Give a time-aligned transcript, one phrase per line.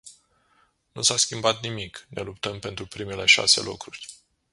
[0.91, 4.07] Nu s-a schimbat nimic, ne luptăm pentru primele șase locuri.